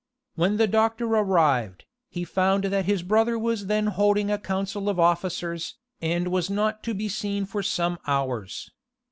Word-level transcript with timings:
When 0.33 0.57
the 0.57 0.65
doctor 0.65 1.05
arrived, 1.05 1.85
he 2.09 2.23
found 2.23 2.63
that 2.63 2.85
his 2.85 3.03
brother 3.03 3.37
was 3.37 3.67
then 3.67 3.85
holding 3.85 4.31
a 4.31 4.39
council 4.39 4.89
of 4.89 4.99
officers, 4.99 5.75
and 6.01 6.29
was 6.29 6.49
not 6.49 6.81
to 6.85 6.95
be 6.95 7.07
seen 7.07 7.45
for 7.45 7.61
some 7.61 7.99
hours. 8.07 8.71